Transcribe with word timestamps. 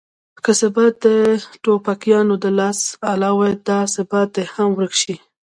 که 0.43 0.51
ثبات 0.59 0.93
د 1.05 1.07
ټوپکیانو 1.63 2.33
د 2.43 2.45
لاس 2.59 2.79
اله 3.13 3.29
وي 3.37 3.51
دا 3.67 3.79
ثبات 3.95 4.29
دې 4.35 4.43
هم 4.53 4.69
ورک 4.77 4.93
شي. 5.01 5.15